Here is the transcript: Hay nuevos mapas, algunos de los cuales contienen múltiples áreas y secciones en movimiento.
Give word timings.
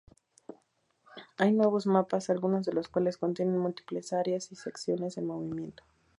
Hay 1.37 1.51
nuevos 1.51 1.85
mapas, 1.85 2.31
algunos 2.31 2.65
de 2.65 2.73
los 2.73 2.87
cuales 2.87 3.19
contienen 3.19 3.59
múltiples 3.59 4.13
áreas 4.13 4.51
y 4.51 4.55
secciones 4.55 5.15
en 5.19 5.27
movimiento. 5.27 5.83